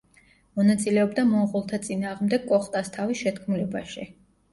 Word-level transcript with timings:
მონაწილეობდა 0.59 1.25
მონღოლთა 1.33 1.79
წინააღმდეგ 1.87 2.47
კოხტასთავის 2.53 3.21
შეთქმულებაში. 3.21 4.09